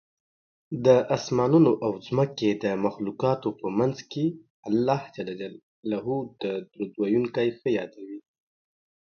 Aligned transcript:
د 0.85 0.87
اسمانونو 1.15 1.71
او 1.85 1.91
ځمکې 2.07 2.49
د 2.63 2.65
مخلوقاتو 2.85 3.49
په 3.59 3.67
منځ 3.77 3.97
کې 4.11 4.25
الله 4.69 5.01
درود 5.83 6.91
ویونکی 7.01 7.47
ښه 7.57 7.69
یادوي 7.79 8.19